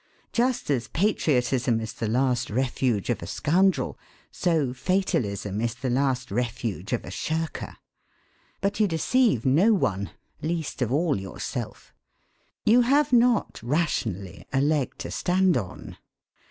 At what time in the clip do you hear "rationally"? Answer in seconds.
13.61-14.47